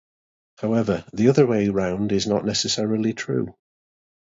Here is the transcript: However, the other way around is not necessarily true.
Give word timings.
However, 0.57 1.05
the 1.13 1.29
other 1.29 1.45
way 1.45 1.67
around 1.67 2.11
is 2.11 2.25
not 2.25 2.43
necessarily 2.43 3.13
true. 3.13 3.55